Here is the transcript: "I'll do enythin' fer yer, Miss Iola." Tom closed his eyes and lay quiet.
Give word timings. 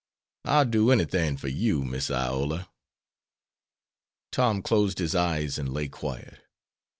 "I'll 0.45 0.65
do 0.65 0.87
enythin' 0.89 1.37
fer 1.39 1.47
yer, 1.47 1.83
Miss 1.85 2.09
Iola." 2.09 2.71
Tom 4.31 4.63
closed 4.63 4.97
his 4.97 5.13
eyes 5.13 5.59
and 5.59 5.71
lay 5.71 5.89
quiet. 5.89 6.41